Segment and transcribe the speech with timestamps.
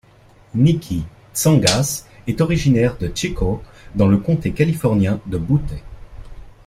[0.55, 3.61] Niki Tsongas est originaire de Chico
[3.93, 5.75] dans le comté californien de Butte.